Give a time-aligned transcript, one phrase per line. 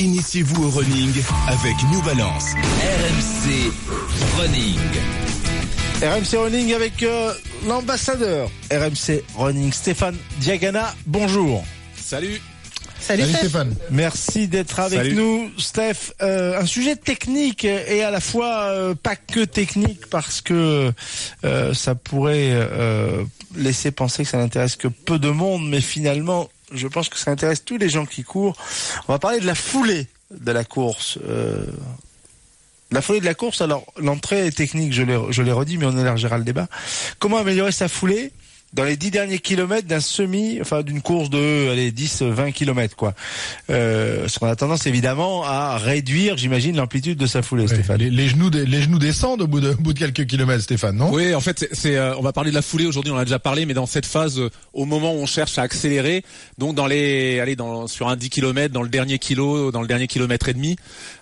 [0.00, 1.12] Initiez-vous au running
[1.46, 2.54] avec New Balance.
[2.54, 3.70] RMC
[4.38, 4.78] Running.
[6.00, 7.34] RMC Running avec euh,
[7.68, 10.94] l'ambassadeur RMC Running, Stéphane Diagana.
[11.06, 11.62] Bonjour.
[11.96, 12.40] Salut.
[12.98, 13.74] Salut, Stéphane.
[13.90, 15.14] Merci d'être avec Salut.
[15.16, 16.14] nous, Steph.
[16.22, 20.92] Euh, un sujet technique et à la fois euh, pas que technique parce que
[21.44, 23.22] euh, ça pourrait euh,
[23.54, 27.30] laisser penser que ça n'intéresse que peu de monde, mais finalement, je pense que ça
[27.30, 28.56] intéresse tous les gens qui courent.
[29.08, 31.18] On va parler de la foulée de la course.
[31.28, 31.64] Euh,
[32.90, 36.38] la foulée de la course, alors l'entrée est technique, je l'ai, redit, mais on élargira
[36.38, 36.66] le débat.
[37.18, 38.32] Comment améliorer sa foulée?
[38.72, 42.94] Dans les dix derniers kilomètres d'un semi, enfin d'une course de allez, 10, 20 kilomètres
[42.96, 43.14] quoi.
[43.68, 47.98] Euh, parce qu'on a tendance évidemment à réduire, j'imagine, l'amplitude de sa foulée, Ouais, Stéphane.
[47.98, 50.62] les, les genoux, des- les genoux descendent au bout de, au bout de quelques kilomètres,
[50.62, 51.10] Stéphane, non?
[51.12, 53.12] Oui, en fait, c'est, c'est, euh, on va parler de la foulée aujourd'hui.
[53.12, 55.58] On en a déjà parlé, mais dans cette phase, euh, au moment où on cherche
[55.58, 56.24] à accélérer,
[56.58, 59.88] donc dans les, allez, dans sur un 10 km, dans le dernier kilo, dans le
[59.88, 60.76] dernier kilomètre et demi.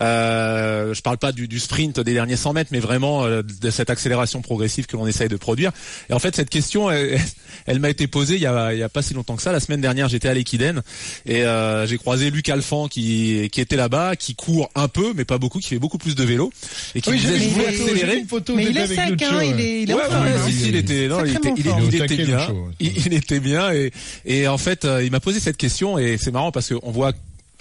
[0.00, 3.70] Euh, je parle pas du, du sprint des derniers 100 mètres, mais vraiment euh, de
[3.70, 5.72] cette accélération progressive que l'on essaye de produire.
[6.10, 7.20] Et en fait, cette question, elle,
[7.66, 9.52] elle m'a été posée il y a, il y a pas si longtemps que ça.
[9.52, 10.82] La semaine dernière, j'étais à l'Equiden
[11.26, 15.24] et euh, j'ai croisé Luc Alphand qui, qui était là-bas, qui court un peu, mais
[15.24, 16.52] pas beaucoup, qui fait beaucoup plus de vélo
[16.94, 18.18] et qui Oui, disait je vu accélérer.
[18.18, 19.48] une photo Mais il est sec, Lucho, hein, ouais.
[19.50, 21.30] il est, il est Ouais, en ouais, forme, ouais, si, si, il était, non, il
[21.36, 21.80] était, Sacrément il, fort.
[21.80, 22.72] il Il est au était taquet, bien, Lucho, ouais.
[22.80, 23.92] il, il était bien et,
[24.24, 27.12] et en fait, euh, il m'a posé cette question et c'est marrant parce qu'on voit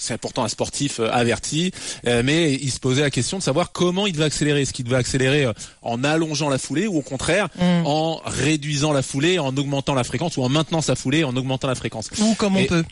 [0.04, 1.72] c'est pourtant un sportif euh, averti,
[2.08, 4.64] euh, mais il se posait la question de savoir comment il devait accélérer.
[4.64, 7.86] Est-ce qu'il devait accélérer euh, en allongeant la foulée ou au contraire Mm.
[7.86, 11.68] en réduisant la foulée, en augmentant la fréquence ou en maintenant sa foulée, en augmentant
[11.68, 12.10] la fréquence?
[12.20, 12.84] Ou comme on Et- peut.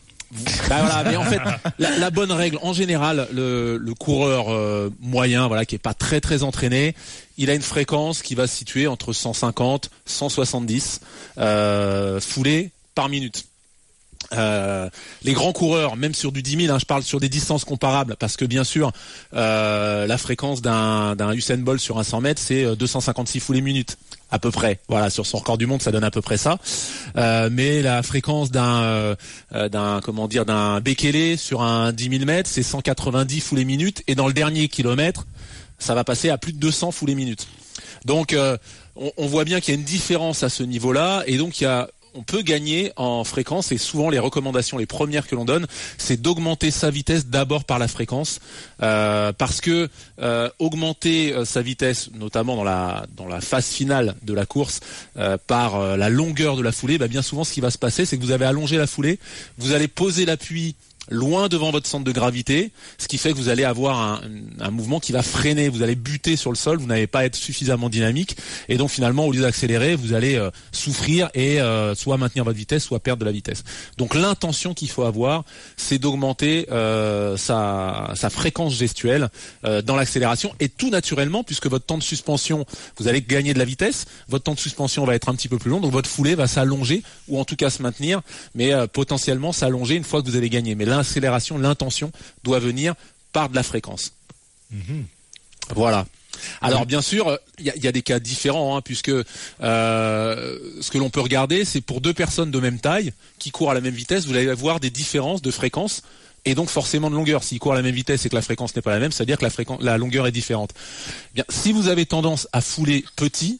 [0.69, 1.39] bah voilà, mais en fait,
[1.79, 5.95] la, la bonne règle, en général, le, le coureur euh, moyen, voilà, qui est pas
[5.95, 6.93] très très entraîné,
[7.39, 11.01] il a une fréquence qui va se situer entre 150, 170
[11.39, 13.45] euh, foulées par minute.
[14.33, 14.89] Euh,
[15.23, 18.15] les grands coureurs, même sur du 10 000, hein, je parle sur des distances comparables,
[18.17, 18.91] parce que bien sûr,
[19.35, 23.97] euh, la fréquence d'un Usain Bolt sur un 100 mètres, c'est euh, 256 foulées minutes
[24.31, 24.79] à peu près.
[24.87, 26.59] Voilà, sur son record du monde, ça donne à peu près ça.
[27.17, 29.15] Euh, mais la fréquence d'un euh,
[29.53, 34.03] euh, d'un comment dire d'un Bekele sur un 10 000 mètres, c'est 190 foulées minutes,
[34.07, 35.25] et dans le dernier kilomètre,
[35.79, 37.47] ça va passer à plus de 200 foulées minutes.
[38.05, 38.57] Donc, euh,
[38.95, 41.63] on, on voit bien qu'il y a une différence à ce niveau-là, et donc il
[41.63, 45.45] y a on peut gagner en fréquence et souvent les recommandations, les premières que l'on
[45.45, 48.39] donne, c'est d'augmenter sa vitesse d'abord par la fréquence,
[48.81, 49.89] euh, parce que
[50.21, 54.79] euh, augmenter euh, sa vitesse, notamment dans la phase finale de la course,
[55.47, 58.17] par la longueur de la foulée, bah, bien souvent ce qui va se passer, c'est
[58.17, 59.19] que vous avez allongé la foulée,
[59.57, 60.75] vous allez poser l'appui
[61.09, 64.21] loin devant votre centre de gravité, ce qui fait que vous allez avoir un,
[64.59, 67.35] un mouvement qui va freiner, vous allez buter sur le sol, vous n'allez pas être
[67.35, 68.37] suffisamment dynamique,
[68.67, 72.57] et donc finalement au lieu d'accélérer, vous allez euh, souffrir et euh, soit maintenir votre
[72.57, 73.63] vitesse, soit perdre de la vitesse.
[73.97, 75.43] Donc l'intention qu'il faut avoir,
[75.77, 79.29] c'est d'augmenter euh, sa, sa fréquence gestuelle
[79.65, 82.65] euh, dans l'accélération, et tout naturellement, puisque votre temps de suspension,
[82.97, 85.57] vous allez gagner de la vitesse, votre temps de suspension va être un petit peu
[85.57, 88.21] plus long, donc votre foulée va s'allonger, ou en tout cas se maintenir,
[88.55, 90.75] mais euh, potentiellement s'allonger une fois que vous allez gagner.
[90.99, 92.11] L'accélération, l'intention
[92.43, 92.95] doit venir
[93.33, 94.13] par de la fréquence.
[95.75, 96.05] Voilà.
[96.61, 100.59] Alors bien sûr, il y a, il y a des cas différents, hein, puisque euh,
[100.81, 103.73] ce que l'on peut regarder, c'est pour deux personnes de même taille qui courent à
[103.73, 106.01] la même vitesse, vous allez avoir des différences de fréquence
[106.45, 107.43] et donc forcément de longueur.
[107.43, 109.37] S'ils courent à la même vitesse et que la fréquence n'est pas la même, c'est-à-dire
[109.37, 110.71] que la, fréquence, la longueur est différente.
[111.33, 113.59] Bien, si vous avez tendance à fouler petit,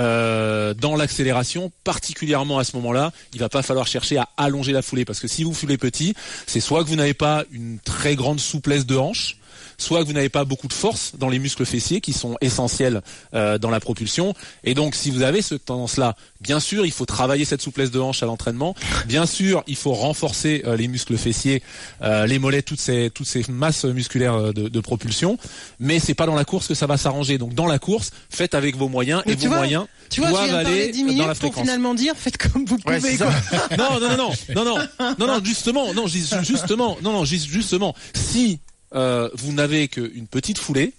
[0.00, 4.82] euh, dans l'accélération, particulièrement à ce moment-là, il va pas falloir chercher à allonger la
[4.82, 6.14] foulée parce que si vous foulez petit,
[6.46, 9.36] c'est soit que vous n'avez pas une très grande souplesse de hanche,
[9.78, 13.02] soit que vous n'avez pas beaucoup de force dans les muscles fessiers qui sont essentiels
[13.34, 14.34] euh, dans la propulsion.
[14.64, 18.00] Et donc, si vous avez cette tendance-là, bien sûr, il faut travailler cette souplesse de
[18.00, 18.74] hanche à l'entraînement.
[19.06, 21.62] Bien sûr, il faut renforcer euh, les muscles fessiers,
[22.02, 25.38] euh, les mollets, toutes ces toutes ces masses musculaires euh, de, de propulsion.
[25.80, 27.38] Mais c'est pas dans la course que ça va s'arranger.
[27.38, 30.20] Donc, dans la course, faites avec vos moyens Mais et tu vos vois, moyens Tu
[30.20, 31.60] vois, doivent parler aller 10 dans la minutes pour fréquence.
[31.62, 33.16] finalement dire faites comme vous Ouais, pouvez.
[33.16, 33.30] ça.
[33.78, 37.48] non, non, non, non, non, non, non, non, justement, non, jus- justement, non, non, jus-
[37.48, 38.60] justement, si
[38.94, 40.92] euh, vous n'avez qu'une petite foulée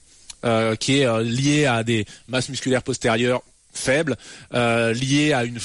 [0.46, 3.42] euh, qui est euh, liée à des masses musculaires postérieures
[3.76, 4.18] faibles,
[4.52, 5.58] liées à une,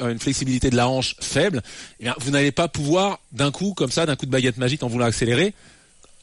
[0.00, 1.60] une flexibilité de la hanche faible,
[2.00, 4.88] eh vous n'allez pas pouvoir d'un coup, comme ça, d'un coup de baguette magique en
[4.88, 5.52] voulant accélérer,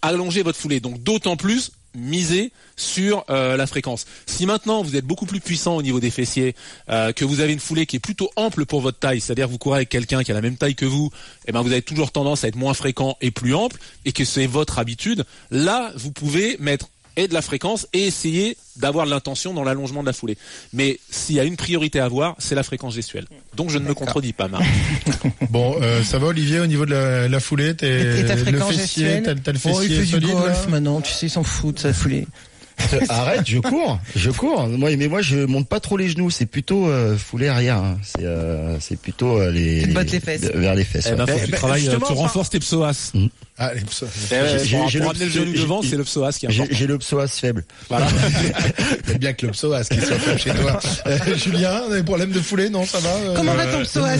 [0.01, 0.79] allonger votre foulée.
[0.79, 4.05] Donc d'autant plus miser sur euh, la fréquence.
[4.25, 6.55] Si maintenant vous êtes beaucoup plus puissant au niveau des fessiers,
[6.89, 9.57] euh, que vous avez une foulée qui est plutôt ample pour votre taille, c'est-à-dire vous
[9.57, 11.09] courez avec quelqu'un qui a la même taille que vous,
[11.47, 14.25] eh ben vous avez toujours tendance à être moins fréquent et plus ample, et que
[14.25, 15.25] c'est votre habitude.
[15.51, 20.01] Là, vous pouvez mettre et de la fréquence et essayer d'avoir de l'intention dans l'allongement
[20.01, 20.37] de la foulée.
[20.71, 23.25] Mais s'il y a une priorité à avoir, c'est la fréquence gestuelle.
[23.55, 24.63] Donc je ne me contredis pas, Marc.
[25.49, 28.41] Bon, euh, ça va Olivier au niveau de la, la foulée t'es- Et ta Le
[28.43, 31.01] fréquence fessier, gestuelle t'as t'as le Oh, il fessier fait du solide golf là maintenant,
[31.01, 32.27] tu sais, il s'en fout de sa foulée.
[33.09, 34.67] Arrête, je cours, je cours.
[34.67, 36.29] Moi, mais moi, je monte pas trop les genoux.
[36.29, 37.77] C'est plutôt euh, foulée arrière.
[37.77, 37.97] hein.
[38.03, 40.41] C'est euh, c'est plutôt euh, les, Tu te bottes les fesses.
[40.53, 41.09] vers les fesses.
[41.11, 41.31] Eh ben, ouais.
[41.33, 43.11] faut que tu ben, travailles, justement, tu renforces tes psoas.
[43.59, 46.85] Ah, les pso- Eh J'ai- le- le genou devant, c'est le psoas qui est J'ai
[46.85, 47.65] le psoas faible.
[47.89, 48.07] Voilà.
[49.05, 50.79] C'est bien que le psoas qui soit fait chez toi.
[51.07, 54.17] Euh, Julien, des problèmes de foulée Non, ça va euh, Comment va ton psoas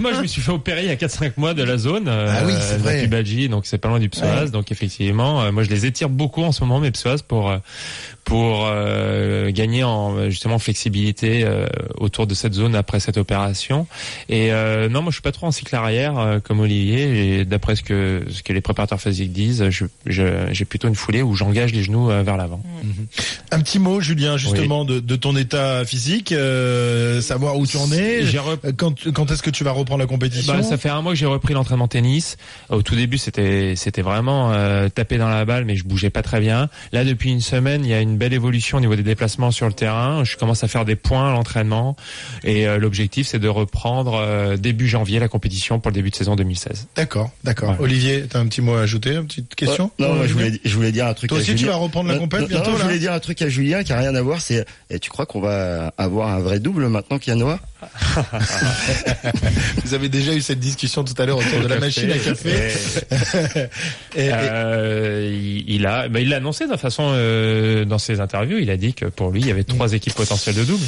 [0.00, 2.26] Moi, je me suis fait opérer il y a 4-5 mois de la zone, euh,
[2.28, 3.48] Ah oui, c'est de vrai.
[3.48, 4.46] donc c'est pas loin du psoas.
[4.46, 7.58] Donc effectivement, euh, moi je les étire beaucoup en ce moment mes psoas pour euh,
[8.26, 13.86] pour euh, gagner en justement flexibilité euh, autour de cette zone après cette opération.
[14.28, 17.38] Et euh, non, moi je suis pas trop en cycle arrière euh, comme Olivier.
[17.38, 20.96] Et d'après ce que ce que les préparateurs physiques disent, je je- j'ai plutôt une
[20.96, 22.60] foulée où j'engage les genoux euh, vers l'avant.
[23.52, 27.90] Un petit mot, Julien, justement, de, de ton état physique, euh, savoir où tu en
[27.92, 28.24] es.
[28.26, 31.00] J'ai rep- Quand, quand est-ce que tu vas reprendre la compétition Bah, ça fait un
[31.00, 32.36] mois que j'ai repris l'entraînement tennis.
[32.70, 36.22] Au tout début, c'était c'était vraiment euh, taper dans la balle, mais je bougeais pas
[36.22, 36.68] très bien.
[36.90, 39.66] Là, depuis une semaine, il y a une belle évolution au niveau des déplacements sur
[39.66, 40.24] le terrain.
[40.24, 41.96] Je commence à faire des points à l'entraînement,
[42.44, 46.16] et euh, l'objectif, c'est de reprendre euh, début janvier la compétition pour le début de
[46.16, 46.88] saison 2016.
[46.96, 47.76] D'accord, d'accord.
[47.80, 50.60] Olivier, t'as un petit mot à ajouter, une petite question Ouais, non, moi, je voulais,
[50.64, 51.28] je voulais dire un truc.
[51.28, 51.72] Toi à aussi, tu Julien.
[51.72, 53.98] vas reprendre la non, bientôt, non, je voulais dire un truc à Julien qui a
[53.98, 54.40] rien à voir.
[54.40, 57.60] C'est, et tu crois qu'on va avoir un vrai double maintenant qu'il y a Noah?
[59.84, 62.50] Vous avez déjà eu cette discussion tout à l'heure autour de la machine à café.
[64.16, 67.98] Et- et- Euh, il, il a, bah, il l'a annoncé de toute façon euh, dans
[67.98, 68.58] ses interviews.
[68.58, 70.84] Il a dit que pour lui, il y avait trois équipes potentielles de double.